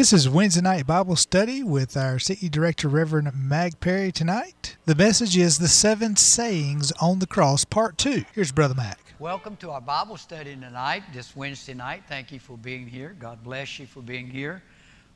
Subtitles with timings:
[0.00, 4.78] This is Wednesday night Bible study with our city director, Reverend Mag Perry, tonight.
[4.86, 8.24] The message is the seven sayings on the cross, part two.
[8.34, 8.96] Here's Brother Mag.
[9.18, 12.04] Welcome to our Bible study tonight, this Wednesday night.
[12.08, 13.14] Thank you for being here.
[13.20, 14.62] God bless you for being here.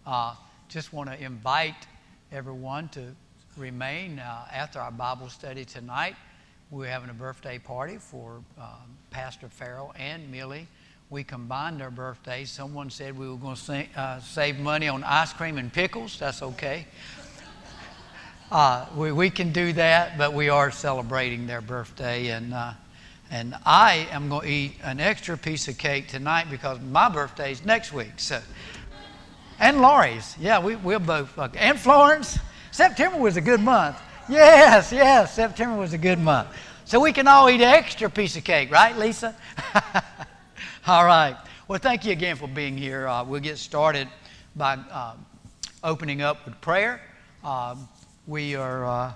[0.07, 0.35] Uh,
[0.69, 1.87] just want to invite
[2.31, 3.17] everyone to
[3.57, 6.15] remain uh, after our Bible study tonight.
[6.71, 8.75] We're having a birthday party for uh,
[9.11, 10.69] Pastor Farrell and Millie
[11.15, 12.51] we combined our birthdays.
[12.51, 16.19] Someone said we were going to uh, save money on ice cream and pickles.
[16.19, 16.89] That's okay.
[18.51, 22.31] Uh, we, we can do that, but we are celebrating their birthday.
[22.31, 22.73] And, uh,
[23.31, 27.53] and I am going to eat an extra piece of cake tonight because my birthday
[27.53, 28.15] is next week.
[28.17, 28.41] So,
[29.61, 30.37] and Laurie's.
[30.41, 31.39] Yeah, we, we'll both.
[31.39, 32.41] And Florence.
[32.73, 33.97] September was a good month.
[34.29, 36.49] Yes, yes, September was a good month.
[36.87, 39.37] So we can all eat an extra piece of cake, right, Lisa?
[40.87, 41.35] All right.
[41.67, 43.09] Well, thank you again for being here.
[43.09, 44.07] Uh, we'll get started
[44.55, 45.15] by uh,
[45.83, 47.01] opening up with prayer.
[47.43, 47.77] Uh,
[48.27, 49.13] we are uh,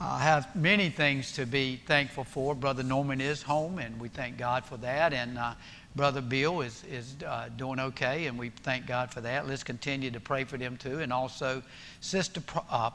[0.00, 2.54] uh, have many things to be thankful for.
[2.54, 5.12] Brother Norman is home, and we thank God for that.
[5.12, 5.54] And uh,
[5.96, 7.16] Brother Bill is is
[7.56, 9.48] doing okay, and we thank God for that.
[9.48, 11.64] Let's continue to pray for them too, and also
[12.00, 12.40] Sister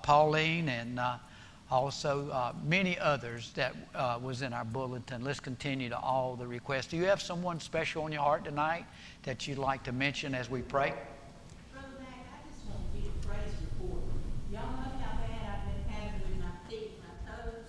[0.02, 0.98] Pauline and
[1.74, 5.24] also uh, many others that uh, was in our bulletin.
[5.24, 6.86] Let's continue to all the requests.
[6.88, 8.86] Do you have someone special on your heart tonight
[9.24, 10.94] that you'd like to mention as we pray?
[11.72, 14.04] Brother Mac, I just want to give a praise report.
[14.52, 17.66] Y'all know how bad I've been having with my feet, my toes,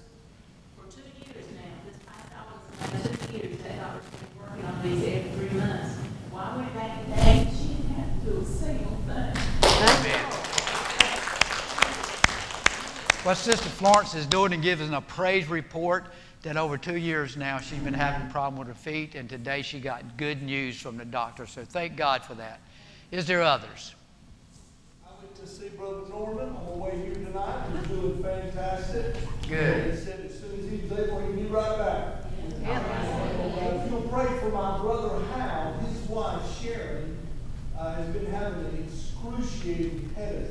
[0.76, 1.72] for two years now.
[1.88, 4.04] This past, I was like two years that I was
[4.38, 5.96] working on these every three months.
[6.30, 9.32] Well, I went back today, she didn't have to do a single thing.
[9.64, 10.44] Amen
[13.24, 16.04] what Sister Florence is doing and giving a praise report
[16.42, 19.62] that over two years now she's been having a problem with her feet, and today
[19.62, 21.46] she got good news from the doctor.
[21.46, 22.60] So thank God for that.
[23.10, 23.94] Is there others?
[25.06, 27.64] I went to see Brother Norman on the way here tonight.
[27.72, 29.16] He's doing fantastic.
[29.48, 29.94] Good.
[29.94, 32.06] He said as soon as he was able, he'd be right back.
[32.60, 33.84] Yeah.
[33.84, 37.16] If you'll pray for my brother Hal, his wife Sharon
[37.78, 40.50] uh, has been having an excruciating headache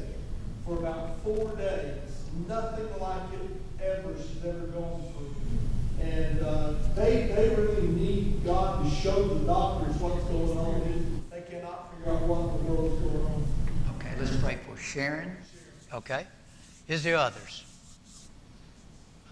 [0.66, 2.13] for about four days
[2.48, 6.06] nothing like it ever she's ever gone through.
[6.06, 11.24] And uh, they, they really need God to show the doctors what's going on.
[11.32, 13.46] They cannot figure out what the world is going on.
[13.98, 15.36] Okay, let's pray for Sharon.
[15.94, 16.26] Okay.
[16.88, 17.64] Is there others?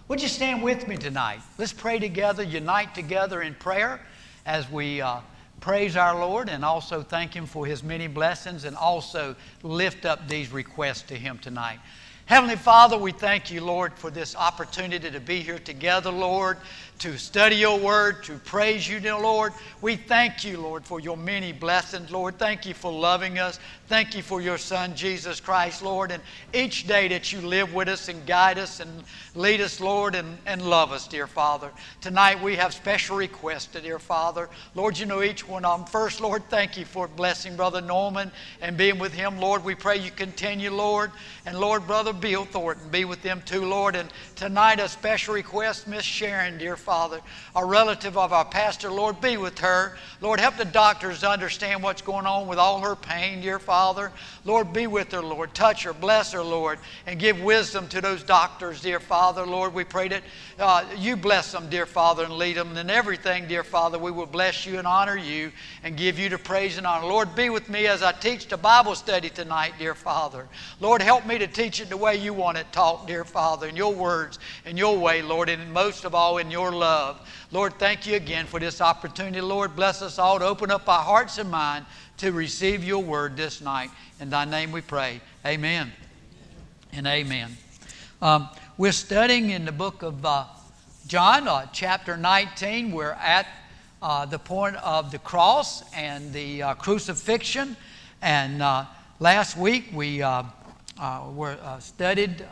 [0.08, 1.40] Would you stand with me tonight?
[1.58, 4.00] Let's pray together, unite together in prayer
[4.46, 5.20] as we uh,
[5.60, 10.28] praise our Lord and also thank Him for His many blessings and also lift up
[10.28, 11.78] these requests to Him tonight.
[12.26, 16.56] Heavenly Father, we thank you, Lord, for this opportunity to be here together, Lord,
[17.02, 19.52] to study your word, to praise you, dear Lord.
[19.80, 22.38] We thank you, Lord, for your many blessings, Lord.
[22.38, 23.58] Thank you for loving us.
[23.88, 26.12] Thank you for your Son, Jesus Christ, Lord.
[26.12, 26.22] And
[26.54, 29.02] each day that you live with us and guide us and
[29.34, 31.72] lead us, Lord, and, and love us, dear Father.
[32.00, 34.48] Tonight we have special requests, dear Father.
[34.76, 35.88] Lord, you know each one of them.
[35.88, 38.30] First, Lord, thank you for blessing Brother Norman
[38.60, 39.64] and being with him, Lord.
[39.64, 41.10] We pray you continue, Lord.
[41.46, 43.96] And Lord, Brother Bill Thornton, be with them too, Lord.
[43.96, 46.91] And tonight a special request, Miss Sharon, dear Father.
[46.92, 47.22] Father,
[47.56, 48.90] a relative of our pastor.
[48.90, 49.96] Lord, be with her.
[50.20, 54.12] Lord, help the doctors to understand what's going on with all her pain, dear Father.
[54.44, 55.54] Lord, be with her, Lord.
[55.54, 59.46] Touch her, bless her, Lord, and give wisdom to those doctors, dear Father.
[59.46, 60.22] Lord, we pray that
[60.58, 62.76] uh, you bless them, dear Father, and lead them.
[62.76, 65.50] In everything, dear Father, we will bless you and honor you
[65.82, 67.06] and give you the praise and honor.
[67.06, 70.46] Lord, be with me as I teach the Bible study tonight, dear Father.
[70.78, 73.76] Lord, help me to teach it the way you want it taught, dear Father, in
[73.76, 76.81] your words, in your way, Lord, and most of all in your love.
[77.52, 79.40] Lord, thank you again for this opportunity.
[79.40, 81.84] Lord, bless us all to open up our hearts and mind
[82.16, 83.90] to receive your word this night.
[84.20, 85.20] In thy name we pray.
[85.44, 85.92] Amen
[86.92, 87.56] and amen.
[88.20, 88.48] Um,
[88.78, 90.44] we're studying in the book of uh,
[91.06, 92.92] John, uh, chapter 19.
[92.92, 93.46] We're at
[94.00, 97.76] uh, the point of the cross and the uh, crucifixion.
[98.22, 98.86] And uh,
[99.20, 100.44] last week we uh,
[101.32, 102.46] were studied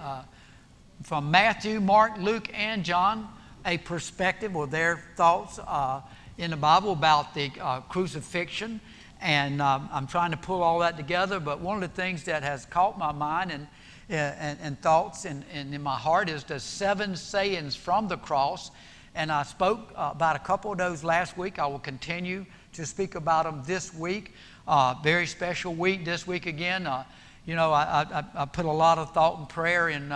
[1.02, 3.28] from Matthew, Mark, Luke, and John
[3.64, 6.00] a perspective or their thoughts uh,
[6.38, 8.80] in the Bible about the uh, crucifixion.
[9.20, 11.40] And um, I'm trying to pull all that together.
[11.40, 13.66] But one of the things that has caught my mind and,
[14.10, 18.16] uh, and, and, thoughts and, and in my heart is the seven sayings from the
[18.16, 18.70] cross.
[19.14, 21.58] And I spoke uh, about a couple of those last week.
[21.58, 24.32] I will continue to speak about them this week.
[24.66, 26.86] Uh, very special week this week again.
[26.86, 27.04] Uh,
[27.44, 30.12] you know, I, I, I, put a lot of thought and prayer in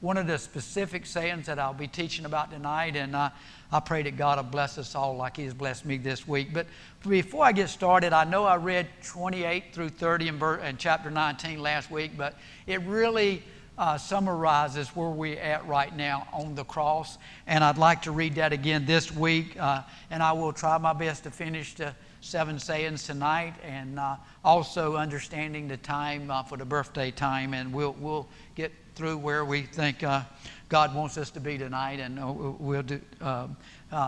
[0.00, 2.96] one of the specific sayings that I'll be teaching about tonight.
[2.96, 3.30] And uh,
[3.72, 6.52] I pray that God will bless us all like He has blessed me this week.
[6.52, 6.66] But
[7.08, 11.60] before I get started, I know I read 28 through 30 in, in chapter 19
[11.60, 12.34] last week, but
[12.66, 13.42] it really
[13.78, 17.18] uh, summarizes where we're at right now on the cross.
[17.46, 19.56] And I'd like to read that again this week.
[19.58, 24.16] Uh, and I will try my best to finish the seven sayings tonight and uh,
[24.44, 27.54] also understanding the time uh, for the birthday time.
[27.54, 30.22] And we'll, we'll get through where we think uh,
[30.68, 32.00] God wants us to be tonight.
[32.00, 33.00] And uh, we'll do,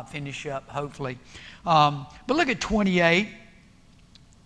[0.08, 1.18] finish up, hopefully.
[1.64, 3.28] Um, but look at 28.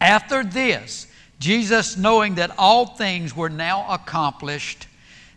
[0.00, 1.06] After this,
[1.38, 4.88] Jesus, knowing that all things were now accomplished,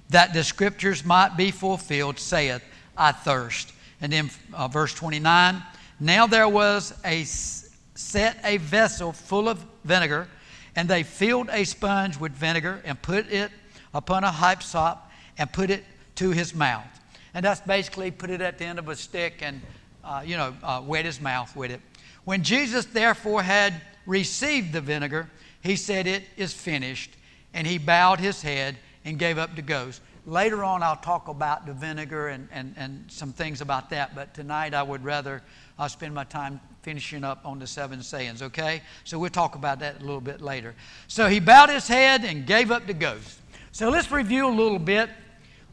[0.09, 2.63] that the scriptures might be fulfilled, saith,
[2.97, 3.73] I thirst.
[4.01, 5.61] And then uh, verse 29
[5.99, 10.27] Now there was a set a vessel full of vinegar,
[10.75, 13.51] and they filled a sponge with vinegar and put it
[13.95, 15.83] upon a hyssop and put it
[16.15, 16.86] to his mouth.
[17.33, 19.62] And that's basically put it at the end of a stick and,
[20.03, 21.81] uh, you know, uh, wet his mouth with it.
[22.25, 25.30] When Jesus therefore had received the vinegar,
[25.62, 27.15] he said, It is finished.
[27.53, 30.01] And he bowed his head and gave up the ghost.
[30.25, 34.33] Later on, I'll talk about the vinegar and, and, and some things about that, but
[34.33, 35.44] tonight I would rather
[35.77, 38.81] uh, spend my time finishing up on the seven sayings, okay?
[39.03, 40.74] So we'll talk about that a little bit later.
[41.07, 43.39] So he bowed his head and gave up the ghost.
[43.75, 45.10] So let's review a little bit.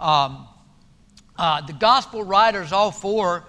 [0.01, 0.49] Um,
[1.39, 3.45] uh, the gospel writers, all four,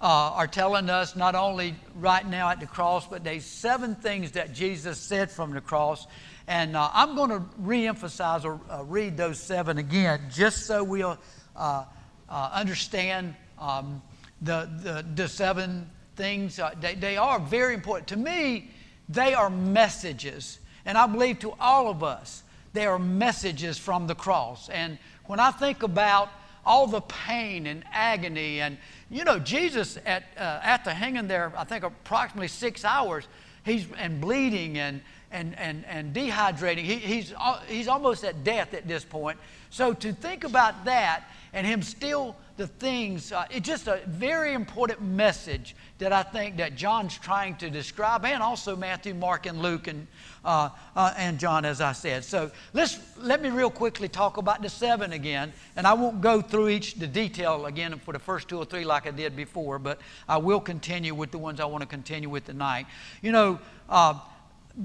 [0.00, 4.32] uh, are telling us not only right now at the cross, but there's seven things
[4.32, 6.06] that Jesus said from the cross
[6.46, 11.18] and uh, I'm going to re-emphasize or uh, read those seven again, just so we'll
[11.54, 11.84] uh,
[12.30, 14.00] uh understand um,
[14.40, 16.58] the, the, the, seven things.
[16.80, 18.08] They, they are very important.
[18.08, 18.70] To me,
[19.10, 20.60] they are messages.
[20.86, 24.68] And I believe to all of us, they are messages from the cross.
[24.68, 26.28] And when I think about
[26.64, 28.78] all the pain and agony, and
[29.10, 33.26] you know, Jesus at, uh, after hanging there, I think approximately six hours,
[33.64, 35.00] he's and bleeding and
[35.30, 36.84] and, and, and dehydrating.
[36.84, 37.34] He, he's,
[37.68, 39.38] he's almost at death at this point.
[39.70, 44.52] So to think about that and him still the things, uh, it's just a very
[44.52, 49.62] important message that I think that John's trying to describe, and also Matthew, Mark, and
[49.62, 50.06] Luke, and,
[50.44, 52.24] uh, uh, and John, as I said.
[52.24, 56.42] So let's, let me real quickly talk about the seven again, and I won't go
[56.42, 59.78] through each the detail again for the first two or three like I did before,
[59.78, 62.86] but I will continue with the ones I want to continue with tonight.
[63.22, 63.58] You know,
[63.88, 64.18] uh,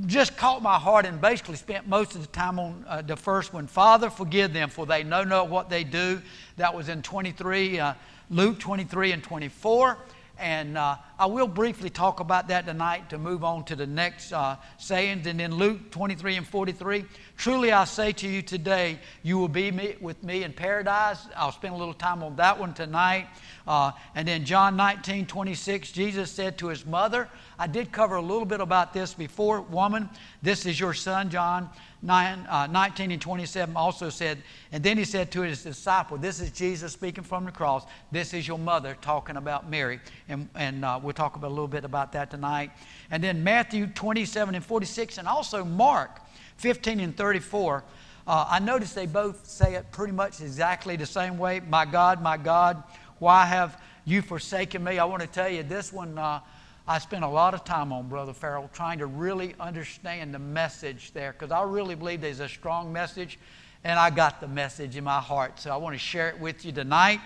[0.05, 3.53] just caught my heart and basically spent most of the time on uh, the first
[3.53, 3.67] one.
[3.67, 6.21] Father, forgive them, for they know not what they do.
[6.57, 7.93] That was in 23, uh,
[8.29, 9.97] Luke 23 and 24.
[10.39, 14.33] And uh, I will briefly talk about that tonight to move on to the next
[14.33, 15.27] uh, sayings.
[15.27, 17.05] And then Luke 23 and 43.
[17.37, 21.27] Truly I say to you today, you will be with me in paradise.
[21.35, 23.27] I'll spend a little time on that one tonight.
[23.67, 27.27] Uh, and then John 19, 26, Jesus said to his mother,
[27.57, 29.61] I did cover a little bit about this before.
[29.61, 30.09] Woman,
[30.41, 31.69] this is your son, John
[32.01, 36.41] 9, uh, 19 and 27 also said, and then he said to his disciple, This
[36.41, 37.85] is Jesus speaking from the cross.
[38.11, 39.99] This is your mother talking about Mary.
[40.27, 42.71] And, and uh, we'll talk about a little bit about that tonight.
[43.09, 46.19] And then Matthew 27 and 46, and also Mark
[46.63, 47.83] 15 and 34.
[48.25, 51.59] Uh, I noticed they both say it pretty much exactly the same way.
[51.59, 52.81] My God, my God,
[53.19, 54.97] why have you forsaken me?
[54.97, 56.39] I want to tell you, this one uh,
[56.87, 61.11] I spent a lot of time on, Brother Farrell, trying to really understand the message
[61.11, 63.39] there because I really believe there's a strong message,
[63.83, 65.59] and I got the message in my heart.
[65.59, 67.19] So I want to share it with you tonight.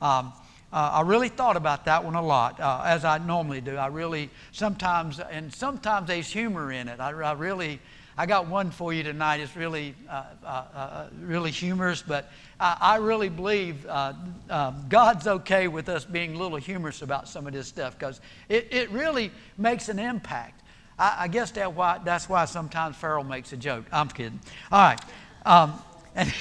[0.00, 0.32] Um,
[0.72, 3.74] uh, I really thought about that one a lot, uh, as I normally do.
[3.74, 7.00] I really sometimes, and sometimes there's humor in it.
[7.00, 7.80] I, I really
[8.16, 9.40] I got one for you tonight.
[9.40, 12.30] It's really, uh, uh, uh, really humorous, but
[12.60, 14.12] I, I really believe uh,
[14.48, 18.20] um, God's okay with us being a little humorous about some of this stuff because
[18.48, 20.62] it, it really makes an impact.
[20.96, 23.84] I, I guess that why, that's why sometimes Farrell makes a joke.
[23.90, 24.38] I'm kidding.
[24.70, 25.00] All right.
[25.44, 25.82] Um,
[26.14, 26.32] and,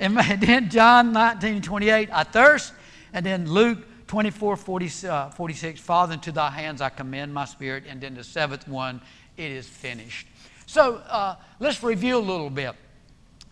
[0.00, 2.72] and then John 19, 28, I thirst.
[3.12, 7.84] And then Luke 24, 40, uh, 46, Father, into thy hands I commend my spirit.
[7.86, 9.02] And then the seventh one,
[9.36, 10.26] it is finished.
[10.66, 12.74] So uh, let's review a little bit.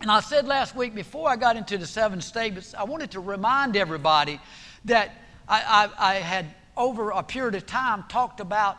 [0.01, 3.21] And I said last week, before I got into the seven statements, I wanted to
[3.21, 4.41] remind everybody
[4.87, 5.13] that
[5.49, 8.79] I, I, I had, over a period of time, talked about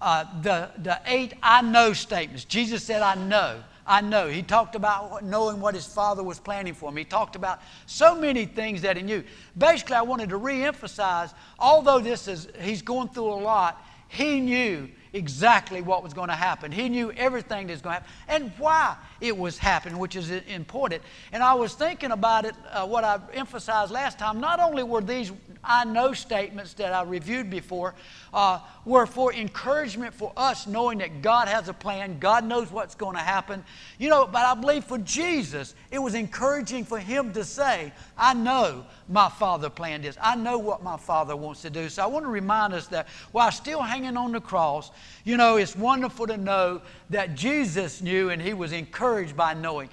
[0.00, 2.44] uh, the, the eight I know statements.
[2.44, 3.62] Jesus said, I know.
[3.86, 4.28] I know.
[4.28, 6.96] He talked about knowing what his father was planning for him.
[6.96, 9.24] He talked about so many things that he knew.
[9.58, 14.88] Basically, I wanted to reemphasize, although this is, he's going through a lot, he knew
[15.12, 16.70] exactly what was going to happen.
[16.72, 20.30] He knew everything that was going to happen and why it was happening, which is
[20.30, 21.02] important.
[21.32, 24.40] And I was thinking about it, uh, what I emphasized last time.
[24.40, 27.94] Not only were these I know statements that I reviewed before
[28.32, 32.94] uh, were for encouragement for us, knowing that God has a plan, God knows what's
[32.94, 33.64] going to happen.
[33.98, 38.34] You know, but I believe for Jesus, it was encouraging for him to say, I
[38.34, 40.16] know my Father planned this.
[40.20, 41.88] I know what my Father wants to do.
[41.88, 44.90] So I want to remind us that while still hanging on the cross,
[45.24, 49.90] you know, it's wonderful to know that Jesus knew and he was encouraged by knowing.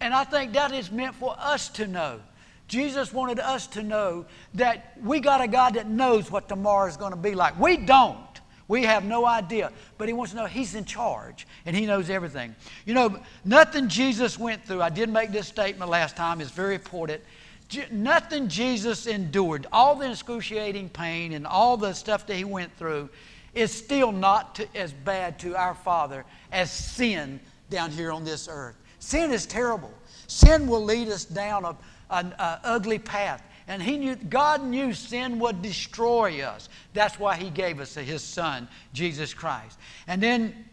[0.00, 2.20] And I think that is meant for us to know.
[2.68, 4.24] Jesus wanted us to know
[4.54, 7.58] that we got a God that knows what tomorrow is going to be like.
[7.58, 8.18] We don't.
[8.68, 9.72] We have no idea.
[9.98, 12.54] But He wants to know He's in charge and He knows everything.
[12.86, 16.76] You know, nothing Jesus went through, I did make this statement last time, is very
[16.76, 17.20] important.
[17.90, 23.08] Nothing Jesus endured, all the excruciating pain and all the stuff that He went through,
[23.54, 28.48] is still not to, as bad to our Father as sin down here on this
[28.50, 28.76] earth.
[28.98, 29.92] Sin is terrible.
[30.26, 31.76] Sin will lead us down a,
[32.10, 33.42] an ugly path.
[33.66, 36.68] And he knew, God knew sin would destroy us.
[36.92, 39.78] That's why he gave us his son, Jesus Christ.
[40.06, 40.64] And then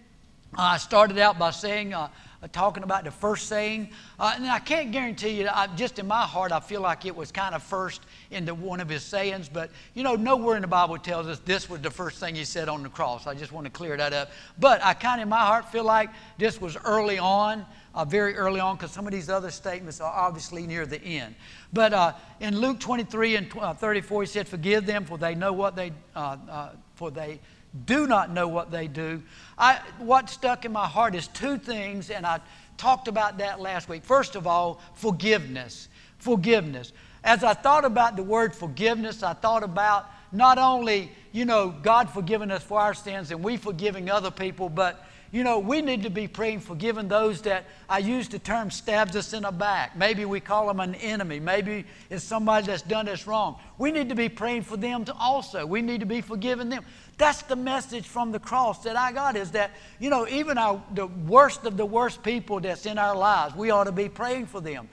[0.56, 2.10] I started out by saying, uh,
[2.42, 3.90] uh, talking about the first saying.
[4.20, 7.16] Uh, and I can't guarantee you, I, just in my heart, I feel like it
[7.16, 8.02] was kind of first
[8.32, 9.50] into one of his sayings.
[9.50, 12.46] But, you know, nowhere in the Bible tells us this was the first thing he
[12.46, 13.28] said on the cross.
[13.28, 14.32] I just want to clear that up.
[14.60, 17.66] But I kind of, in my heart, feel like this was early on
[17.98, 21.34] uh, very early on because some of these other statements are obviously near the end.
[21.74, 25.52] But uh, in Luke 23 and uh, 34, he said, Forgive them, for they know
[25.52, 27.40] what they, uh, uh, for they
[27.86, 29.22] do not know what they do.
[29.58, 32.40] I, what stuck in my heart is two things, and I
[32.78, 34.04] talked about that last week.
[34.04, 35.90] First of all, forgiveness.
[36.18, 36.94] Forgiveness.
[37.24, 42.10] As I thought about the word forgiveness, I thought about not only, you know, God
[42.10, 46.04] forgiving us for our sins and we forgiving other people, but you know, we need
[46.04, 49.98] to be praying, forgiving those that I use the term stabs us in the back.
[49.98, 51.40] Maybe we call them an enemy.
[51.40, 53.60] Maybe it's somebody that's done us wrong.
[53.78, 55.66] We need to be praying for them to also.
[55.66, 56.86] We need to be forgiving them.
[57.18, 60.82] That's the message from the cross that I got is that, you know, even our,
[60.94, 64.46] the worst of the worst people that's in our lives, we ought to be praying
[64.46, 64.88] for them.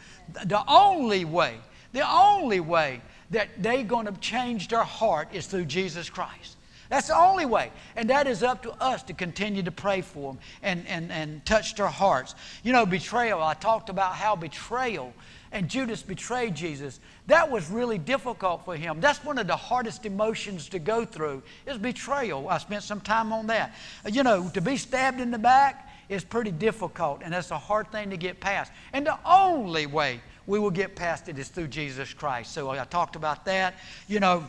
[0.46, 1.58] The only way,
[1.92, 6.56] the only way that they're going to change their heart is through Jesus Christ.
[6.94, 7.72] That's the only way.
[7.96, 11.44] And that is up to us to continue to pray for them and, and, and
[11.44, 12.36] touch their hearts.
[12.62, 15.12] You know, betrayal, I talked about how betrayal
[15.50, 17.00] and Judas betrayed Jesus.
[17.26, 19.00] That was really difficult for him.
[19.00, 22.48] That's one of the hardest emotions to go through is betrayal.
[22.48, 23.74] I spent some time on that.
[24.08, 27.90] You know, to be stabbed in the back is pretty difficult, and that's a hard
[27.90, 28.70] thing to get past.
[28.92, 32.52] And the only way we will get past it is through Jesus Christ.
[32.52, 33.74] So I talked about that.
[34.06, 34.44] You know,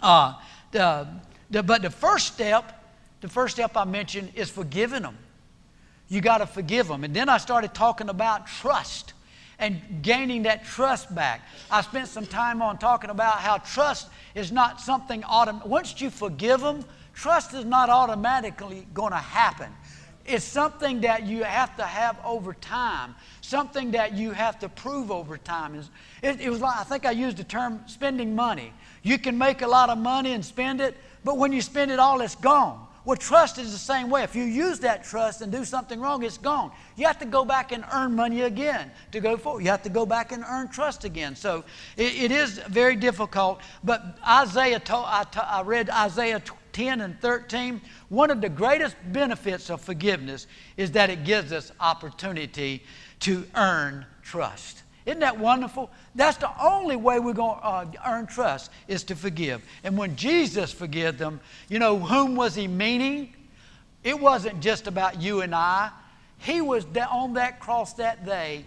[0.00, 0.34] uh,
[0.70, 1.08] the
[1.50, 2.84] but the first step,
[3.20, 5.16] the first step I mentioned is forgiving them.
[6.08, 7.04] You got to forgive them.
[7.04, 9.12] And then I started talking about trust
[9.58, 11.40] and gaining that trust back.
[11.70, 15.66] I spent some time on talking about how trust is not something automatic.
[15.68, 16.84] Once you forgive them,
[17.14, 19.72] trust is not automatically going to happen.
[20.26, 25.10] It's something that you have to have over time, something that you have to prove
[25.10, 25.80] over time.
[26.22, 28.72] It was like, I think I used the term spending money.
[29.02, 31.98] You can make a lot of money and spend it, but when you spend it
[31.98, 32.86] all, it's gone.
[33.04, 34.22] Well, trust is the same way.
[34.22, 36.70] If you use that trust and do something wrong, it's gone.
[36.94, 39.64] You have to go back and earn money again to go forward.
[39.64, 41.34] You have to go back and earn trust again.
[41.34, 41.64] So
[41.96, 43.60] it, it is very difficult.
[43.82, 46.40] But Isaiah, told, I, I read Isaiah
[46.72, 47.80] 10 and 13.
[48.08, 52.84] One of the greatest benefits of forgiveness is that it gives us opportunity
[53.20, 54.84] to earn trust.
[55.06, 55.90] Isn't that wonderful?
[56.16, 59.64] That's the only way we're going to uh, earn trust is to forgive.
[59.84, 63.32] And when Jesus forgave them, you know, whom was he meaning?
[64.02, 65.90] It wasn't just about you and I.
[66.38, 68.64] He was on that cross that day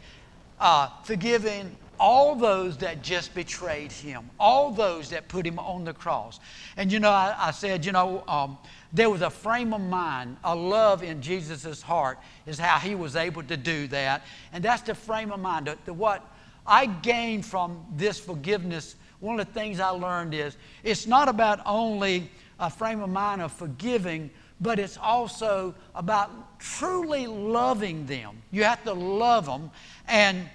[0.59, 5.93] uh, forgiving all those that just betrayed him, all those that put him on the
[5.93, 6.39] cross.
[6.77, 8.57] And you know, I, I said, you know, um,
[8.91, 13.15] there was a frame of mind, a love in Jesus' heart, is how he was
[13.15, 14.23] able to do that.
[14.51, 15.67] And that's the frame of mind.
[15.67, 16.25] The, the, what
[16.65, 21.59] I gained from this forgiveness, one of the things I learned is it's not about
[21.65, 28.41] only a frame of mind of forgiving, but it's also about truly loving them.
[28.51, 29.71] You have to love them
[30.07, 30.49] and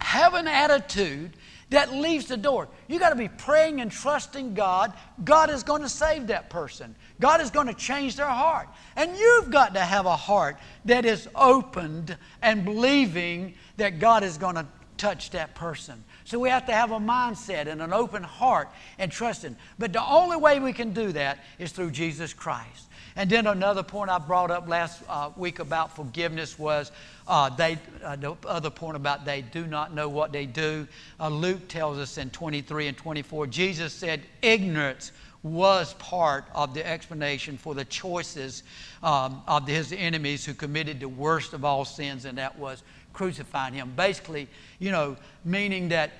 [0.00, 1.32] have an attitude
[1.70, 2.68] that leaves the door.
[2.86, 4.92] You got to be praying and trusting God.
[5.24, 6.94] God is going to save that person.
[7.20, 8.68] God is going to change their heart.
[8.94, 14.38] And you've got to have a heart that is opened and believing that God is
[14.38, 16.02] going to touch that person.
[16.24, 18.68] So we have to have a mindset and an open heart
[18.98, 19.56] and trusting.
[19.78, 22.85] But the only way we can do that is through Jesus Christ.
[23.16, 26.92] And then another point I brought up last uh, week about forgiveness was
[27.26, 30.86] uh, they, uh, the other point about they do not know what they do.
[31.18, 36.86] Uh, Luke tells us in 23 and 24, Jesus said, ignorance was part of the
[36.86, 38.62] explanation for the choices
[39.02, 42.82] um, of his enemies who committed the worst of all sins, and that was
[43.14, 43.92] crucifying him.
[43.96, 44.46] Basically,
[44.78, 46.10] you know, meaning that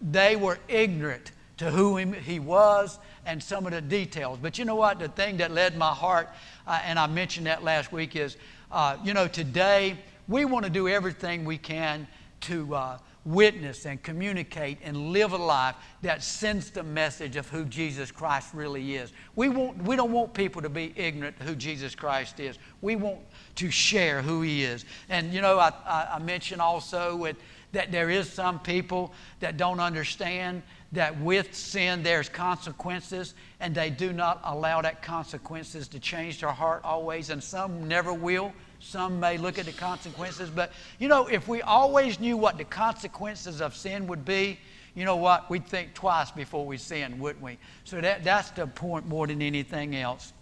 [0.00, 2.98] they were ignorant to who he was
[3.28, 4.38] and some of the details.
[4.40, 4.98] But you know what?
[4.98, 6.30] The thing that led my heart,
[6.66, 8.38] uh, and I mentioned that last week, is
[8.72, 12.08] uh, you know, today we want to do everything we can
[12.40, 17.66] to uh, witness and communicate and live a life that sends the message of who
[17.66, 19.12] Jesus Christ really is.
[19.36, 22.58] We, want, we don't want people to be ignorant who Jesus Christ is.
[22.80, 23.18] We want
[23.56, 24.86] to share who He is.
[25.10, 27.36] And you know, I, I, I mentioned also with,
[27.72, 33.90] that there is some people that don't understand that with sin there's consequences and they
[33.90, 39.18] do not allow that consequences to change their heart always and some never will some
[39.18, 43.60] may look at the consequences, but you know, if we always knew what the consequences
[43.60, 44.58] of sin would be,
[44.94, 45.50] you know what?
[45.50, 47.58] We'd think twice before we sin, wouldn't we?
[47.84, 50.32] So that, that's the point more than anything else.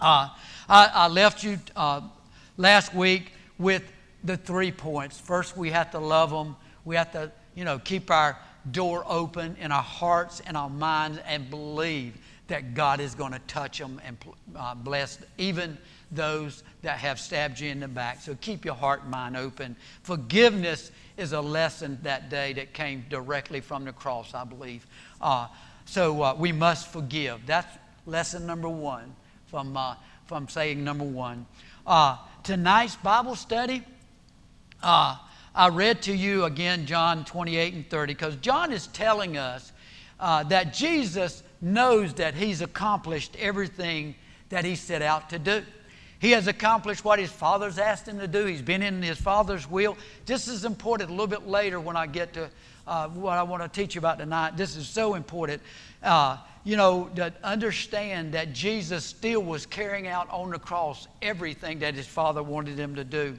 [0.00, 0.28] Uh,
[0.68, 2.02] I, I, left you uh,
[2.56, 3.82] last week with
[4.28, 5.18] the three points.
[5.18, 6.54] First, we have to love them.
[6.84, 8.38] We have to, you know, keep our
[8.70, 12.14] door open in our hearts and our minds and believe
[12.48, 14.16] that God is going to touch them and
[14.54, 15.78] uh, bless even
[16.12, 18.20] those that have stabbed you in the back.
[18.20, 19.76] So keep your heart and mind open.
[20.02, 24.86] Forgiveness is a lesson that day that came directly from the cross, I believe.
[25.20, 25.48] Uh,
[25.86, 27.40] so uh, we must forgive.
[27.46, 27.66] That's
[28.06, 29.14] lesson number one
[29.46, 29.94] from, uh,
[30.26, 31.46] from saying number one.
[31.86, 33.82] Uh, tonight's Bible study,
[34.82, 35.16] uh,
[35.54, 39.72] I read to you again John 28 and 30 because John is telling us
[40.20, 44.14] uh, that Jesus knows that he's accomplished everything
[44.50, 45.62] that he set out to do.
[46.20, 48.44] He has accomplished what his father's asked him to do.
[48.44, 49.96] He's been in his father's will.
[50.26, 52.50] This is important a little bit later when I get to
[52.86, 54.56] uh, what I want to teach you about tonight.
[54.56, 55.62] This is so important.
[56.02, 61.78] Uh, you know, to understand that Jesus still was carrying out on the cross everything
[61.78, 63.38] that his father wanted him to do.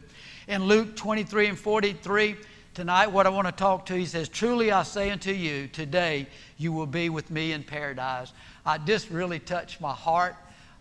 [0.50, 2.36] In Luke 23 and 43,
[2.74, 6.26] tonight, what I want to talk to, he says, Truly I say unto you, today
[6.58, 8.34] you will be with me in paradise.
[8.66, 10.36] I just really touched my heart.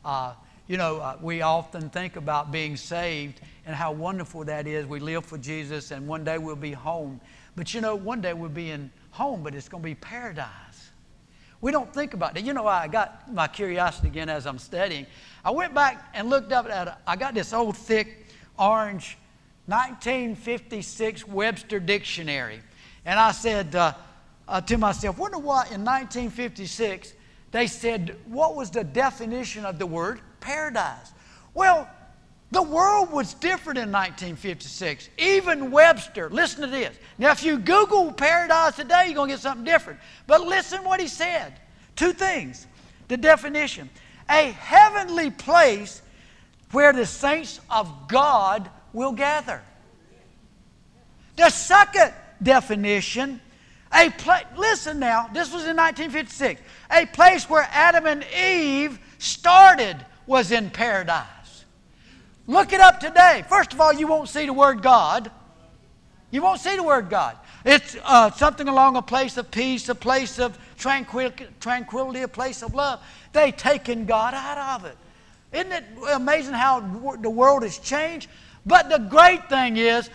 [0.06, 0.32] Uh,
[0.68, 4.86] you know, uh, we often think about being saved and how wonderful that is.
[4.86, 7.20] We live for Jesus and one day we'll be home.
[7.54, 10.92] But you know, one day we'll be in home, but it's going to be paradise.
[11.60, 12.42] We don't think about that.
[12.42, 15.04] You know, I got my curiosity again as I'm studying.
[15.44, 18.24] I went back and looked up at, I got this old thick
[18.58, 19.18] orange
[19.68, 22.60] 1956 Webster Dictionary.
[23.04, 23.92] And I said uh,
[24.48, 27.12] uh, to myself, wonder what in 1956
[27.50, 31.12] they said, what was the definition of the word paradise.
[31.54, 31.88] Well,
[32.50, 35.10] the world was different in 1956.
[35.18, 36.96] Even Webster, listen to this.
[37.18, 40.00] Now, if you Google paradise today, you're going to get something different.
[40.26, 41.60] But listen what he said.
[41.96, 42.66] Two things.
[43.08, 43.90] The definition
[44.30, 46.02] a heavenly place
[46.72, 49.62] where the saints of God will gather.
[51.36, 53.40] The second definition,
[53.92, 59.96] a place, listen now, this was in 1956, a place where Adam and Eve started
[60.26, 61.64] was in paradise.
[62.46, 63.44] Look it up today.
[63.48, 65.30] First of all, you won't see the word God.
[66.30, 67.36] You won't see the word God.
[67.64, 72.74] It's uh, something along a place of peace, a place of tranquility, a place of
[72.74, 73.00] love.
[73.32, 74.96] They've taken God out of it.
[75.52, 76.80] Isn't it amazing how
[77.20, 78.28] the world has changed?
[78.68, 80.08] But the great thing is,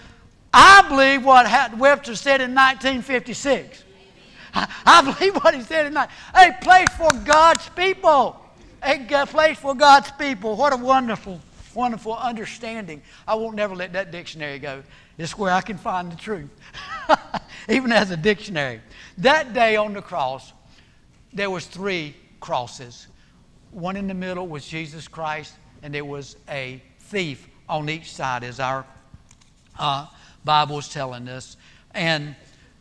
[0.53, 3.83] I believe what Webster said in 1956.
[4.53, 6.15] I believe what he said 19.
[6.35, 8.39] A place for God's people
[8.83, 10.55] a place for God's people.
[10.55, 11.39] What a wonderful,
[11.73, 13.01] wonderful understanding.
[13.27, 14.83] I won't never let that dictionary go.
[15.17, 16.49] It's where I can find the truth,
[17.69, 18.81] even as a dictionary.
[19.19, 20.53] That day on the cross,
[21.31, 23.07] there was three crosses.
[23.71, 28.43] One in the middle was Jesus Christ, and there was a thief on each side,
[28.43, 28.85] as our
[29.79, 30.07] uh,
[30.43, 31.57] Bible is telling us.
[31.93, 32.35] And,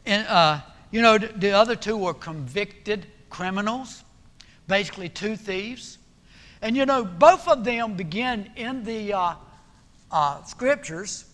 [0.06, 4.02] and uh, you know, the other two were convicted criminals
[4.72, 5.98] basically two thieves.
[6.60, 9.34] And you know, both of them begin in the uh,
[10.10, 11.26] uh, scriptures.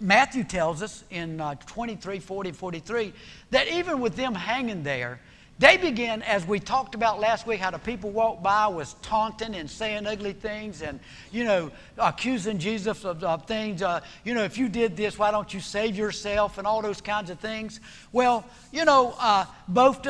[0.00, 3.12] Matthew tells us in uh, 23, 40, 43
[3.50, 5.20] that even with them hanging there,
[5.58, 9.54] they began, as we talked about last week, how the people walked by was taunting
[9.54, 10.98] and saying ugly things and,
[11.30, 13.80] you know, accusing Jesus of, of things.
[13.80, 17.00] Uh, you know, if you did this, why don't you save yourself and all those
[17.00, 17.78] kinds of things.
[18.10, 20.04] Well, you know, uh, both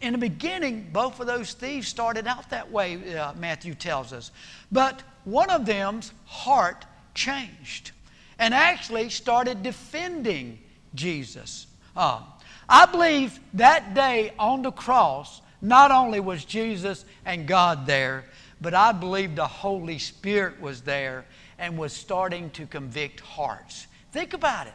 [0.00, 4.30] in the beginning, both of those thieves started out that way, uh, Matthew tells us.
[4.70, 7.90] But one of them's heart changed
[8.38, 10.58] and actually started defending
[10.94, 11.66] Jesus.
[11.96, 12.20] Uh,
[12.68, 18.24] I believe that day on the cross, not only was Jesus and God there,
[18.60, 21.26] but I believe the Holy Spirit was there
[21.58, 23.86] and was starting to convict hearts.
[24.12, 24.72] Think about it.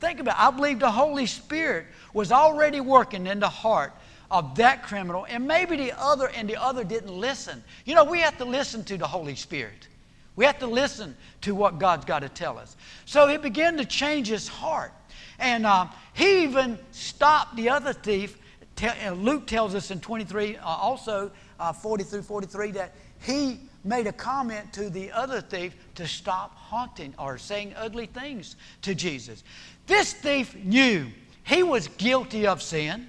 [0.00, 0.40] Think about it.
[0.40, 3.92] I believe the Holy Spirit was already working in the heart
[4.30, 7.62] of that criminal, and maybe the other and the other didn't listen.
[7.84, 9.88] You know, we have to listen to the Holy Spirit.
[10.34, 12.76] We have to listen to what God's got to tell us.
[13.06, 14.92] So it began to change his heart.
[15.38, 18.38] And uh, he even stopped the other thief.
[18.82, 24.06] Uh, Luke tells us in 23, uh, also uh, 40 through 43, that he made
[24.06, 29.44] a comment to the other thief to stop haunting or saying ugly things to Jesus.
[29.86, 31.06] This thief knew
[31.44, 33.08] he was guilty of sin.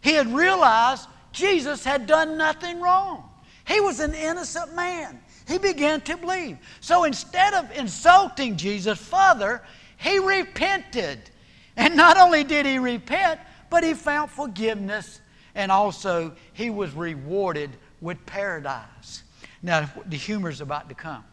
[0.00, 3.28] He had realized Jesus had done nothing wrong.
[3.66, 5.20] He was an innocent man.
[5.46, 6.58] He began to believe.
[6.80, 9.62] So instead of insulting Jesus further,
[9.98, 11.30] he repented.
[11.76, 15.20] And not only did he repent, but he found forgiveness
[15.54, 19.22] and also he was rewarded with paradise.
[19.62, 21.24] Now, the humor is about to come.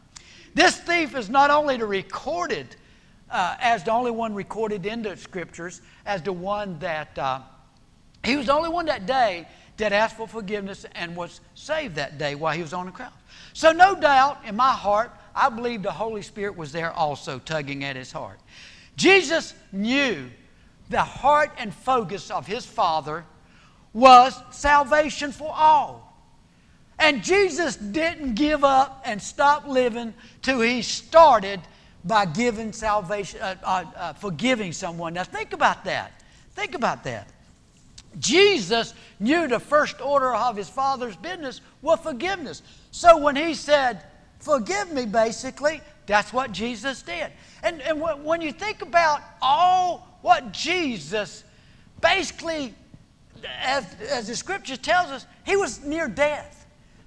[0.54, 2.76] This thief is not only recorded
[3.30, 7.40] uh, as the only one recorded in the scriptures, as the one that uh,
[8.24, 12.18] he was the only one that day that asked for forgiveness and was saved that
[12.18, 13.14] day while he was on the cross.
[13.54, 17.84] So, no doubt in my heart, I believe the Holy Spirit was there also tugging
[17.84, 18.40] at his heart.
[19.02, 20.30] Jesus knew
[20.92, 23.26] the heart and focus of his Father
[23.94, 26.16] was salvation for all.
[27.00, 31.62] And Jesus didn't give up and stop living till he started
[32.06, 35.16] by giving salvation, uh, uh, uh, forgiving someone.
[35.16, 36.22] Now think about that.
[36.54, 37.28] Think about that.
[38.20, 42.62] Jesus knew the first order of his Father's business was forgiveness.
[42.92, 44.04] So when he said,
[44.42, 45.82] Forgive me, basically,
[46.12, 47.32] that's what Jesus did.
[47.64, 51.46] And, and when you think about all what Jesus
[52.02, 52.74] basically,
[53.62, 56.66] as, as the scripture tells us, he was near death,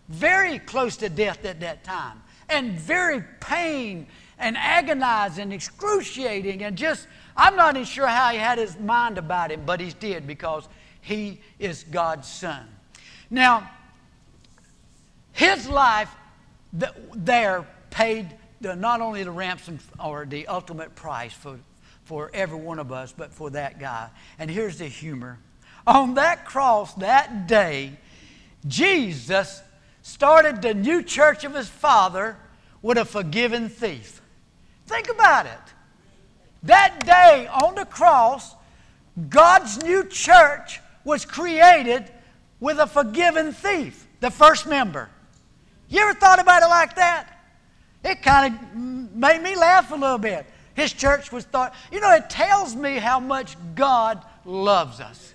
[0.08, 4.06] very close to death at that time, and very pain
[4.38, 9.18] and agonizing, and excruciating, and just, I'm not even sure how he had his mind
[9.18, 10.66] about him, but he did because
[11.02, 12.66] he is God's son.
[13.28, 13.70] Now,
[15.32, 16.10] his life
[16.72, 21.58] there paid the, not only the ransom or the ultimate price for
[22.04, 24.08] for every one of us, but for that guy.
[24.38, 25.38] And here's the humor.
[25.86, 27.92] On that cross that day,
[28.66, 29.62] Jesus
[30.02, 32.36] started the new church of his father
[32.82, 34.20] with a forgiven thief.
[34.86, 35.52] Think about it.
[36.64, 38.54] That day on the cross,
[39.28, 42.10] God's new church was created
[42.60, 45.10] with a forgiven thief, the first member.
[45.88, 47.33] You ever thought about it like that?
[48.04, 50.46] It kind of made me laugh a little bit.
[50.74, 55.34] His church was thought, you know, it tells me how much God loves us.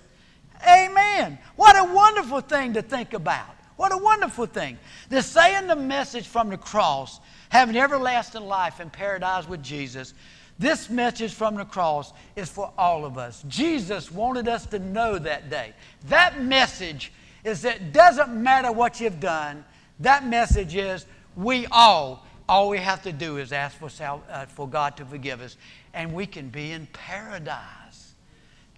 [0.66, 1.38] Amen.
[1.56, 3.56] What a wonderful thing to think about.
[3.76, 4.78] What a wonderful thing.
[5.08, 10.12] The saying the message from the cross, having everlasting life in paradise with Jesus,
[10.58, 13.42] this message from the cross is for all of us.
[13.48, 15.72] Jesus wanted us to know that day.
[16.08, 17.10] That message
[17.42, 19.64] is that it doesn't matter what you've done,
[20.00, 24.44] that message is we all all we have to do is ask for, sal- uh,
[24.44, 25.56] for God to forgive us,
[25.94, 28.14] and we can be in paradise.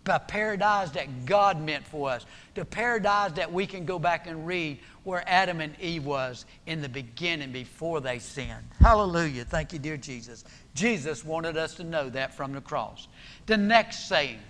[0.04, 2.26] The paradise that God meant for us.
[2.54, 6.82] The paradise that we can go back and read where Adam and Eve was in
[6.82, 8.68] the beginning before they sinned.
[8.78, 9.46] Hallelujah.
[9.46, 10.44] Thank you, dear Jesus.
[10.74, 13.08] Jesus wanted us to know that from the cross.
[13.46, 14.40] The next saying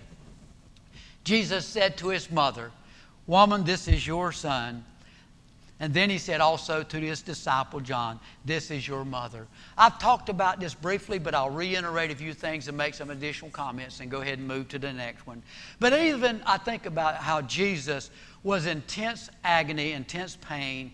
[1.23, 2.71] Jesus said to his mother,
[3.25, 4.83] Woman, this is your son.
[5.83, 9.47] And then he said also to his disciple John, This is your mother.
[9.77, 13.51] I've talked about this briefly, but I'll reiterate a few things and make some additional
[13.51, 15.43] comments and go ahead and move to the next one.
[15.81, 18.11] But even I think about how Jesus
[18.43, 20.93] was intense agony, intense pain.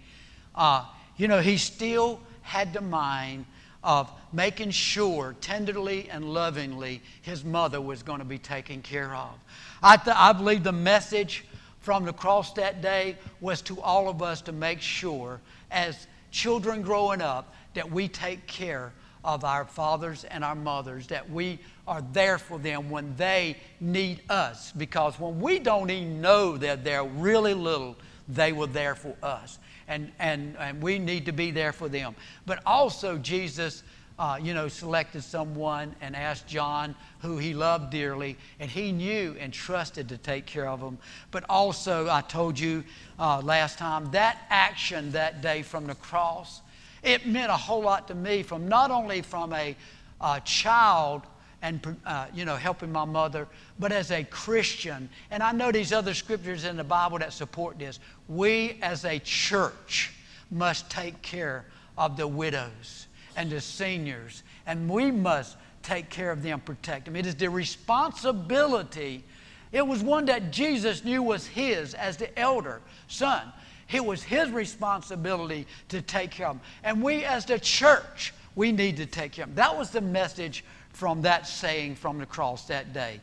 [0.55, 0.85] Uh,
[1.17, 3.45] you know, he still had the mind
[3.83, 9.35] of making sure tenderly and lovingly his mother was going to be taken care of.
[9.83, 11.45] I, th- I believe the message
[11.79, 15.39] from the cross that day was to all of us to make sure,
[15.71, 18.91] as children growing up, that we take care
[19.23, 24.21] of our fathers and our mothers, that we are there for them when they need
[24.29, 24.71] us.
[24.71, 27.95] Because when we don't even know that they're really little,
[28.27, 29.59] they were there for us.
[29.87, 32.15] And, and, and we need to be there for them.
[32.45, 33.83] But also, Jesus
[34.19, 39.37] uh, you know, selected someone and asked John, who he loved dearly, and he knew
[39.39, 40.97] and trusted to take care of him.
[41.31, 42.83] But also, I told you
[43.17, 46.61] uh, last time, that action that day from the cross,
[47.01, 49.73] it meant a whole lot to me from not only from a,
[50.19, 51.21] a child
[51.61, 53.47] and uh, you know helping my mother
[53.79, 55.09] but as a christian.
[55.29, 57.99] And i know these other scriptures in the bible that support this.
[58.29, 60.13] We as a church
[60.51, 61.65] must take care
[61.97, 63.07] of the widows
[63.39, 67.15] and the seniors, and we must take care of them, protect them.
[67.15, 69.23] It is the responsibility.
[69.71, 73.43] It was one that Jesus knew was his as the elder son.
[73.89, 76.65] It was his responsibility to take care of them.
[76.83, 79.55] And we, as the church, we need to take care of them.
[79.55, 83.21] That was the message from that saying from the cross that day.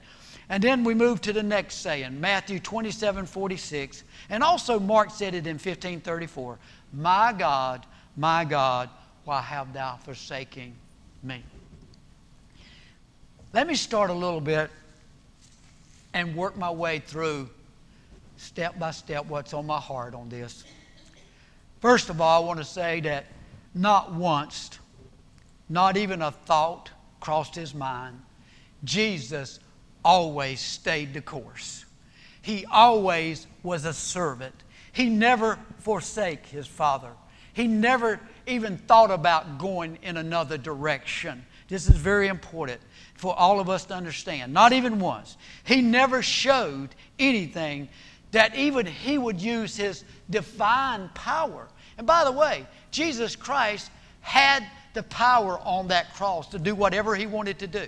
[0.48, 4.02] And then we move to the next saying, Matthew 27 46.
[4.30, 6.58] And also Mark said it in 1534
[6.94, 7.84] My God,
[8.16, 8.88] my God,
[9.26, 10.72] why have thou forsaken
[11.24, 11.42] me?
[13.52, 14.70] Let me start a little bit
[16.14, 17.50] and work my way through
[18.36, 20.62] step by step what's on my heart on this.
[21.80, 23.26] First of all, I want to say that
[23.74, 24.70] not once,
[25.68, 28.20] not even a thought crossed his mind.
[28.84, 29.58] Jesus
[30.04, 31.84] always stayed the course.
[32.42, 34.54] He always was a servant.
[34.92, 37.10] He never forsake his father.
[37.52, 41.44] He never even thought about going in another direction.
[41.68, 42.80] This is very important
[43.14, 44.52] for all of us to understand.
[44.52, 45.36] Not even once.
[45.64, 47.88] He never showed anything
[48.32, 51.68] that even he would use his divine power.
[51.98, 57.14] And by the way, Jesus Christ had the power on that cross to do whatever
[57.14, 57.86] he wanted to do.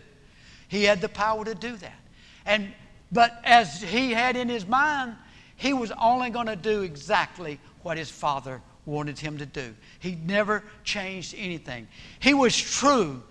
[0.68, 2.00] He had the power to do that.
[2.46, 2.72] And
[3.10, 5.16] but as he had in his mind,
[5.56, 9.74] he was only going to do exactly what his father wanted him to do.
[10.00, 11.86] He never changed anything.
[12.18, 13.22] He was true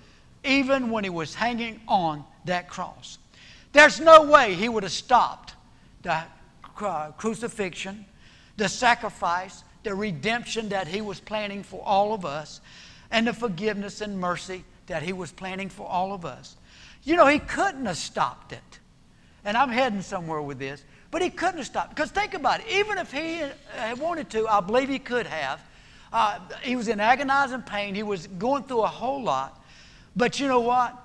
[0.44, 3.18] even when he was hanging on that cross.
[3.74, 5.54] There's no way he would have stopped
[6.04, 6.24] the
[7.18, 8.06] crucifixion,
[8.56, 12.62] the sacrifice, the redemption that he was planning for all of us,
[13.12, 16.56] and the forgiveness and mercy that he was planning for all of us.
[17.04, 18.80] You know, he couldn't have stopped it.
[19.44, 20.84] And I'm heading somewhere with this.
[21.10, 21.90] But he couldn't have stopped.
[21.96, 22.68] Because think about it.
[22.70, 23.42] Even if he
[23.76, 25.62] had wanted to, I believe he could have.
[26.12, 27.96] Uh, he was in agonizing pain.
[27.96, 29.64] He was going through a whole lot.
[30.16, 30.96] But you know what?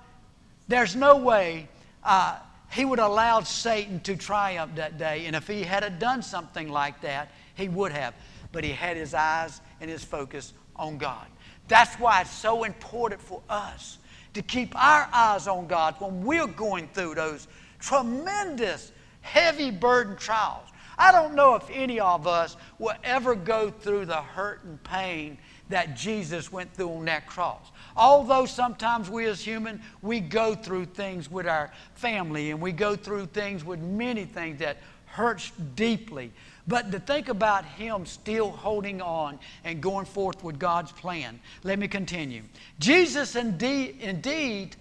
[0.67, 1.67] There's no way
[2.03, 2.39] uh,
[2.71, 5.25] he would have allowed Satan to triumph that day.
[5.25, 8.13] And if he had done something like that, he would have.
[8.51, 11.27] But he had his eyes and his focus on God.
[11.67, 13.99] That's why it's so important for us
[14.33, 17.47] to keep our eyes on God when we're going through those
[17.79, 18.91] tremendous
[19.23, 20.67] heavy burden trials.
[20.97, 25.39] I don't know if any of us will ever go through the hurt and pain
[25.69, 27.71] that Jesus went through on that cross.
[27.97, 32.95] Although sometimes we as human, we go through things with our family and we go
[32.95, 36.31] through things with many things that hurts deeply.
[36.67, 41.39] But to think about him still holding on and going forth with God's plan.
[41.63, 42.43] Let me continue.
[42.79, 44.75] Jesus indeed, indeed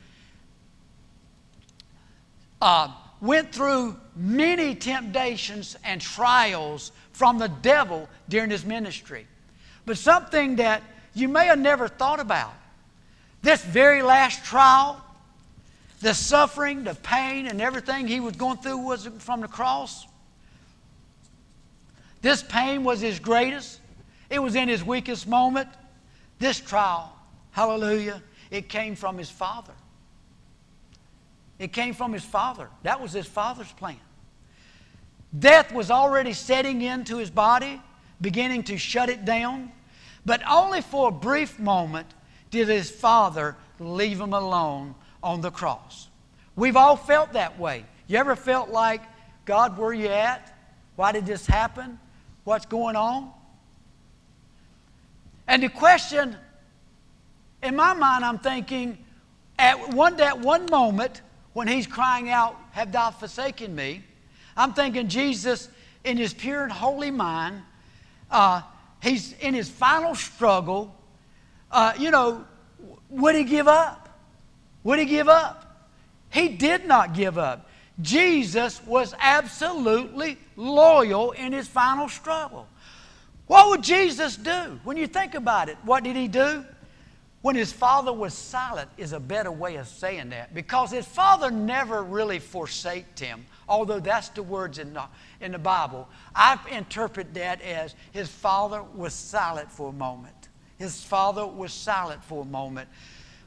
[2.60, 2.88] uh,
[3.22, 9.26] went through many temptations and trials from the devil during his ministry.
[9.86, 10.82] But something that
[11.14, 12.52] you may have never thought about
[13.42, 15.02] this very last trial,
[16.00, 20.06] the suffering, the pain, and everything he was going through was from the cross.
[22.22, 23.80] This pain was his greatest,
[24.30, 25.68] it was in his weakest moment.
[26.38, 27.16] This trial,
[27.52, 29.74] hallelujah, it came from his Father.
[31.58, 32.68] It came from his father.
[32.82, 34.00] That was his father's plan.
[35.38, 37.80] Death was already setting into his body,
[38.20, 39.72] beginning to shut it down.
[40.26, 42.06] But only for a brief moment
[42.50, 46.08] did his father leave him alone on the cross.
[46.54, 47.84] We've all felt that way.
[48.06, 49.02] You ever felt like,
[49.44, 50.54] God, where are you at?
[50.96, 51.98] Why did this happen?
[52.44, 53.30] What's going on?
[55.48, 56.36] And the question,
[57.62, 58.98] in my mind, I'm thinking,
[59.58, 64.02] at one, that one moment, when he's crying out, Have thou forsaken me?
[64.56, 65.68] I'm thinking Jesus,
[66.04, 67.62] in his pure and holy mind,
[68.30, 68.62] uh,
[69.02, 70.94] he's in his final struggle.
[71.70, 72.44] Uh, you know,
[73.08, 74.18] would he give up?
[74.84, 75.90] Would he give up?
[76.30, 77.68] He did not give up.
[78.00, 82.66] Jesus was absolutely loyal in his final struggle.
[83.46, 84.80] What would Jesus do?
[84.82, 86.64] When you think about it, what did he do?
[87.42, 91.50] When his father was silent is a better way of saying that because his father
[91.50, 95.02] never really forsaked him, although that's the words in the,
[95.40, 96.08] in the Bible.
[96.34, 100.48] I interpret that as his father was silent for a moment.
[100.78, 102.88] His father was silent for a moment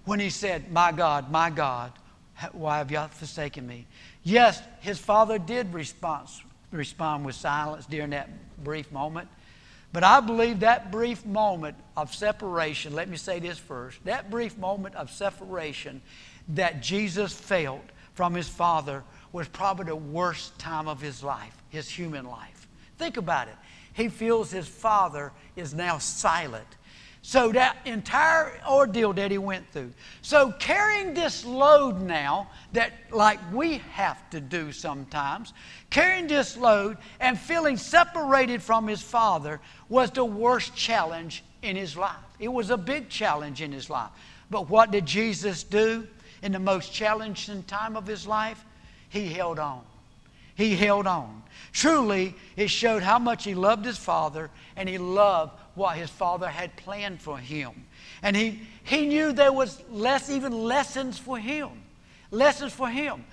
[0.03, 1.93] when he said, My God, my God,
[2.51, 3.87] why have you forsaken me?
[4.23, 6.27] Yes, his father did respond,
[6.71, 8.29] respond with silence during that
[8.63, 9.29] brief moment.
[9.95, 14.57] But I believe that brief moment of separation, let me say this first, that brief
[14.57, 16.01] moment of separation
[16.49, 17.79] that Jesus felt
[18.13, 22.67] from his Father was probably the worst time of his life, his human life.
[22.97, 23.55] Think about it.
[23.93, 26.67] He feels his Father is now silent.
[27.27, 29.93] So that entire ordeal that he went through.
[30.21, 35.51] So carrying this load now, that like we have to do sometimes,
[35.89, 39.59] carrying this load and feeling separated from his father
[39.89, 42.13] was the worst challenge in his life.
[42.37, 44.11] It was a big challenge in his life.
[44.51, 46.07] But what did Jesus do
[46.43, 48.63] in the most challenging time of his life?
[49.09, 49.81] He held on.
[50.53, 51.41] He held on.
[51.71, 56.47] Truly, it showed how much he loved his father and he loved what his father
[56.47, 57.85] had planned for him.
[58.21, 61.69] And he, he knew there was less, even lessons for him.
[62.31, 63.25] Lessons for him.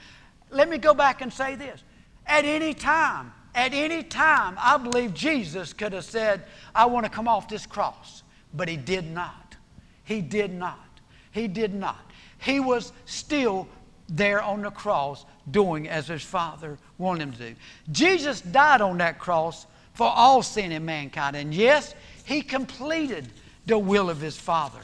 [0.50, 1.82] Let me go back and say this.
[2.26, 7.10] At any time, at any time, I believe Jesus could have said, I want to
[7.10, 8.22] come off this cross.
[8.54, 9.56] But he did not.
[10.04, 11.00] He did not.
[11.30, 12.10] He did not.
[12.38, 13.68] He was still
[14.08, 17.54] there on the cross doing as his Father wanted him to do.
[17.90, 21.36] Jesus died on that cross for all sin in mankind.
[21.36, 23.28] And yes, he completed
[23.66, 24.80] the will of his Father.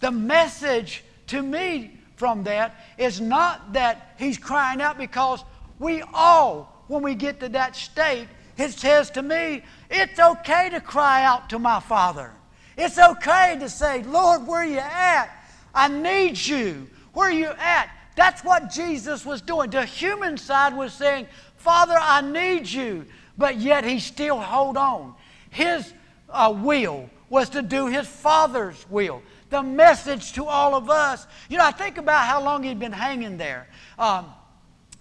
[0.00, 5.44] The message to me from that is not that he's crying out because
[5.78, 10.80] we all, when we get to that state, it says to me, it's okay to
[10.80, 12.32] cry out to my Father.
[12.76, 15.30] It's okay to say, Lord, where are you at?
[15.74, 16.88] I need you.
[17.12, 17.90] Where are you at?
[18.16, 19.70] That's what Jesus was doing.
[19.70, 21.26] The human side was saying,
[21.56, 23.06] Father, I need you.
[23.38, 25.14] But yet he still hold on.
[25.48, 25.92] His
[26.32, 29.22] uh, will was to do his Father's will.
[29.50, 31.26] The message to all of us.
[31.48, 33.68] You know, I think about how long he'd been hanging there.
[33.98, 34.26] Um,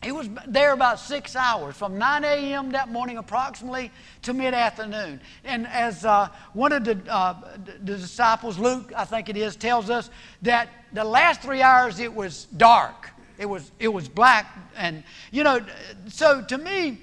[0.01, 2.71] he was there about six hours, from 9 a.m.
[2.71, 5.19] that morning approximately to mid afternoon.
[5.43, 7.35] And as uh, one of the, uh,
[7.83, 10.09] the disciples, Luke, I think it is, tells us
[10.43, 13.09] that the last three hours it was dark.
[13.37, 14.47] It was, it was black.
[14.77, 15.59] And, you know,
[16.07, 17.01] so to me,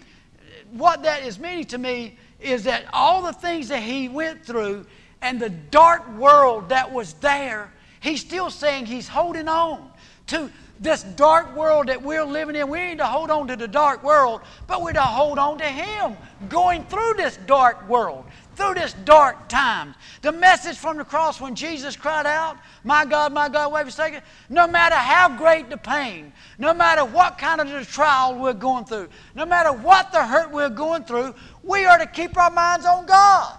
[0.70, 4.86] what that is meaning to me is that all the things that he went through
[5.20, 9.90] and the dark world that was there, he's still saying he's holding on
[10.28, 12.68] to this dark world that we're living in.
[12.68, 15.64] We need to hold on to the dark world, but we're to hold on to
[15.64, 16.16] him
[16.48, 18.24] going through this dark world
[18.56, 19.94] through this dark time.
[20.22, 24.12] The message from the cross when Jesus cried out, My God, my God, why have
[24.12, 24.20] you?
[24.48, 28.86] No matter how great the pain, no matter what kind of the trial we're going
[28.86, 32.86] through, no matter what the hurt we're going through, we are to keep our minds
[32.86, 33.56] on God.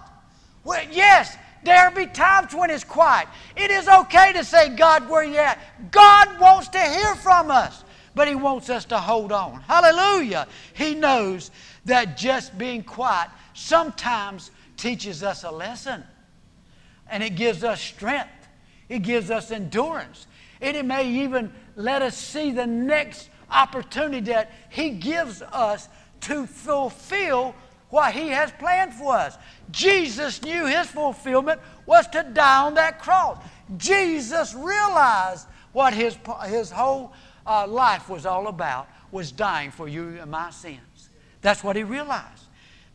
[0.64, 3.28] Well, yes, there be times when it's quiet.
[3.56, 5.58] It is okay to say, God, where you at?
[5.90, 7.84] God wants to hear from us,
[8.14, 9.60] but He wants us to hold on.
[9.62, 10.46] Hallelujah.
[10.74, 11.50] He knows
[11.84, 16.02] that just being quiet sometimes teaches us a lesson.
[17.10, 18.30] And it gives us strength.
[18.88, 20.26] It gives us endurance.
[20.60, 25.88] it may even let us see the next opportunity that He gives us
[26.22, 27.54] to fulfill
[27.90, 29.36] what He has planned for us.
[29.70, 33.38] Jesus knew His fulfillment was to die on that cross.
[33.76, 37.12] Jesus realized what His, his whole
[37.46, 41.10] uh, life was all about was dying for you and my sins.
[41.40, 42.37] That's what He realized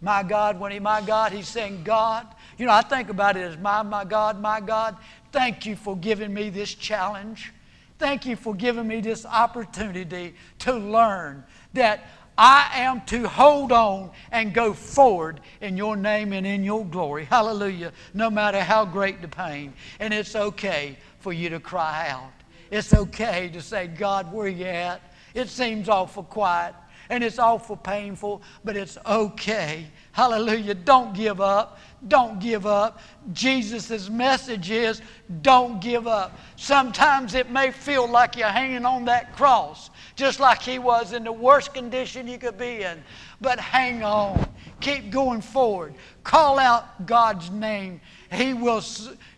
[0.04, 3.42] my God, when he, my God, he's saying, God, you know, I think about it
[3.44, 4.98] as my, my God, my God,
[5.32, 7.54] thank you for giving me this challenge.
[8.00, 12.06] Thank you for giving me this opportunity to learn that
[12.38, 17.24] I am to hold on and go forward in your name and in your glory.
[17.24, 17.94] Hallelujah.
[18.14, 19.74] No matter how great the pain.
[20.02, 22.34] And it's okay for you to cry out.
[22.72, 25.00] It's okay to say, God, where you at?
[25.34, 26.76] It seems awful quiet
[27.10, 29.86] and it's awful painful, but it's okay.
[30.12, 30.76] Hallelujah.
[30.76, 31.80] Don't give up.
[32.08, 33.00] Don't give up.
[33.32, 35.02] Jesus' message is
[35.42, 36.38] don't give up.
[36.56, 41.24] Sometimes it may feel like you're hanging on that cross, just like he was in
[41.24, 43.04] the worst condition you could be in.
[43.42, 44.48] But hang on.
[44.82, 45.94] Keep going forward.
[46.24, 48.02] Call out God's name.
[48.32, 48.82] He will,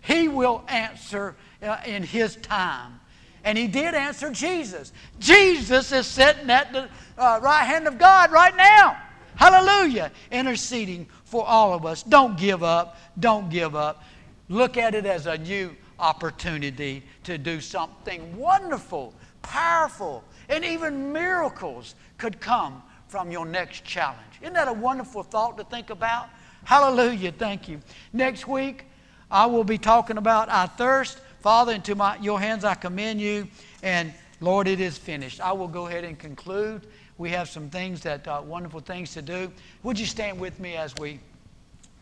[0.02, 3.00] he will answer uh, in His time.
[3.46, 4.92] And He did answer Jesus.
[5.20, 8.98] Jesus is sitting at the uh, right hand of God right now.
[9.36, 10.12] Hallelujah.
[10.32, 12.04] Interceding for all of us.
[12.04, 12.98] Don't give up.
[13.20, 14.04] Don't give up.
[14.50, 21.96] Look at it as a new opportunity to do something wonderful, powerful, and even miracles
[22.18, 24.20] could come from your next challenge.
[24.42, 26.30] Isn't that a wonderful thought to think about?
[26.64, 27.32] Hallelujah.
[27.32, 27.80] Thank you.
[28.12, 28.86] Next week,
[29.30, 31.20] I will be talking about I thirst.
[31.46, 33.48] Father, into my, your hands I commend you.
[33.84, 35.40] And Lord, it is finished.
[35.40, 36.88] I will go ahead and conclude.
[37.20, 39.52] We have some things that, uh, wonderful things to do.
[39.84, 41.20] Would you stand with me as we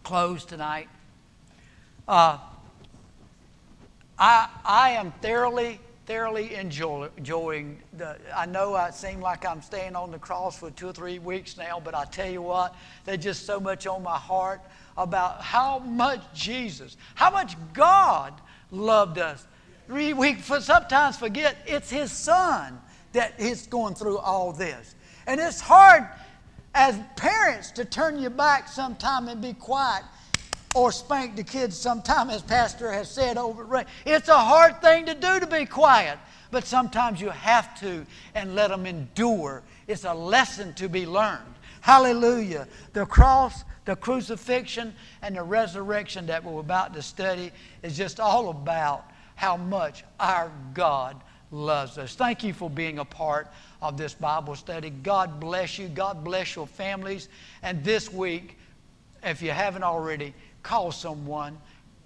[0.03, 0.87] close tonight?
[2.07, 2.37] Uh,
[4.17, 8.15] I, I am thoroughly, thoroughly enjoy, enjoying the.
[8.33, 11.57] I know I seem like I'm staying on the cross for two or three weeks
[11.57, 14.61] now, but I tell you what, there's just so much on my heart
[14.95, 18.33] about how much Jesus, how much God
[18.73, 19.45] loved us.
[19.87, 22.79] We, sometimes forget it's His Son
[23.13, 24.95] that is going through all this.
[25.27, 26.07] And it's hard
[26.73, 30.03] as parents to turn your back sometime and be quiet
[30.75, 33.85] or spank the kids sometime, as Pastor has said over.
[34.05, 36.17] It's a hard thing to do to be quiet,
[36.49, 39.61] but sometimes you have to and let them endure.
[39.87, 41.53] It's a lesson to be learned.
[41.81, 42.67] Hallelujah.
[42.93, 48.49] The cross, the crucifixion, and the resurrection that we're about to study is just all
[48.49, 49.05] about
[49.35, 51.21] how much our God
[51.51, 52.15] loves us.
[52.15, 53.47] Thank you for being a part
[53.81, 54.89] of this Bible study.
[54.89, 55.87] God bless you.
[55.87, 57.29] God bless your families.
[57.61, 58.57] And this week,
[59.23, 61.57] if you haven't already, call someone,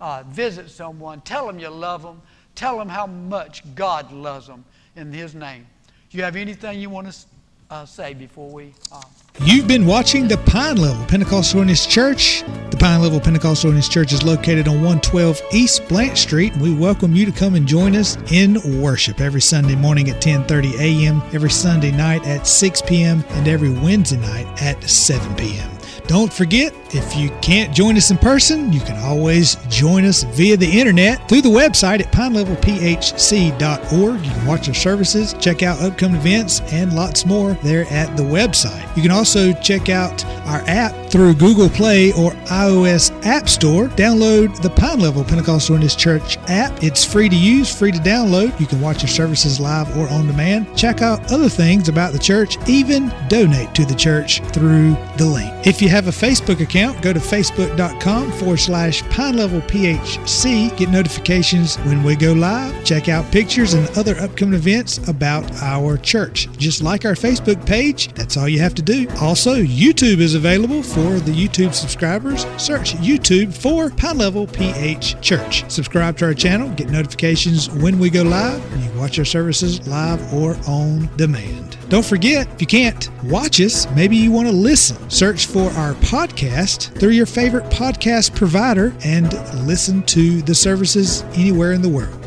[0.02, 2.22] uh, visit someone, tell them you love them,
[2.56, 4.66] tell them how much God loves them
[4.96, 5.66] in His name.
[6.10, 7.18] Do you have anything you want to
[7.70, 8.74] uh, say before we?
[8.92, 9.02] Uh,
[9.44, 12.44] You've been watching the Pine Level Pentecostal Holiness Church.
[12.72, 16.54] The Pine Level Pentecostal Holiness Church is located on 112 East Blanche Street.
[16.54, 20.22] and We welcome you to come and join us in worship every Sunday morning at
[20.22, 25.77] 10:30 a.m., every Sunday night at 6 p.m., and every Wednesday night at 7 p.m.
[26.08, 30.56] Don't forget, if you can't join us in person, you can always join us via
[30.56, 34.26] the internet through the website at pinelevelphc.org.
[34.26, 38.24] You can watch our services, check out upcoming events, and lots more there at the
[38.24, 38.96] website.
[38.96, 43.90] You can also check out our app through Google Play or iOS App Store.
[43.90, 46.82] Download the Pine Level Pentecostal Holiness Church app.
[46.82, 48.58] It's free to use, free to download.
[48.60, 50.74] You can watch our services live or on demand.
[50.78, 55.54] Check out other things about the church, even donate to the church through the link.
[55.68, 60.78] If you have a Facebook account, go to facebook.com forward slash Pine Level PHC.
[60.78, 62.86] Get notifications when we go live.
[62.86, 66.48] Check out pictures and other upcoming events about our church.
[66.60, 69.08] Just like our Facebook page, that's all you have to do.
[69.20, 72.46] Also, YouTube is available for the YouTube subscribers.
[72.58, 75.68] Search YouTube for Pine Level PH Church.
[75.72, 79.88] Subscribe to our channel, get notifications when we go live, and you watch our services
[79.88, 81.78] live or on demand.
[81.90, 85.10] Don't forget, if you can't watch us, maybe you want to listen.
[85.10, 89.34] Search for our podcast through your favorite podcast provider and
[89.66, 92.27] listen to the services anywhere in the world.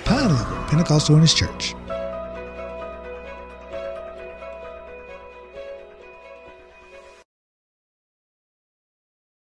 [0.05, 1.75] Pine Level Pentecostal Holiness Church.